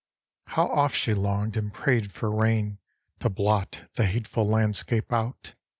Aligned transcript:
How 0.47 0.65
oft 0.69 0.97
she 0.97 1.13
longed 1.13 1.55
and 1.55 1.71
prayed 1.71 2.11
for 2.11 2.31
rain, 2.31 2.79
To 3.19 3.29
blot 3.29 3.81
the 3.93 4.07
hateful 4.07 4.47
landscape 4.47 5.13
out! 5.13 5.53